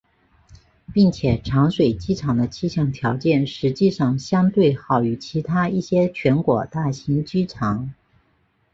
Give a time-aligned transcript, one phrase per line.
[0.91, 7.93] 并且长水机场的气象条件实际上相对好于其他一些全国大型机场。